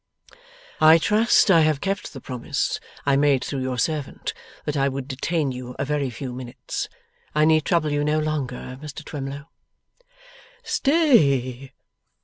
'I 0.79 0.97
trust 0.97 1.51
I 1.51 1.61
have 1.61 1.79
kept 1.79 2.11
the 2.11 2.19
promise 2.19 2.79
I 3.05 3.15
made 3.15 3.43
through 3.43 3.61
your 3.61 3.77
servant, 3.77 4.33
that 4.65 4.75
I 4.75 4.89
would 4.89 5.07
detain 5.07 5.51
you 5.51 5.75
a 5.77 5.85
very 5.85 6.09
few 6.09 6.33
minutes. 6.33 6.89
I 7.35 7.45
need 7.45 7.65
trouble 7.65 7.91
you 7.91 8.03
no 8.03 8.17
longer, 8.17 8.79
Mr 8.81 9.05
Twemlow.' 9.05 9.45
'Stay! 10.63 11.71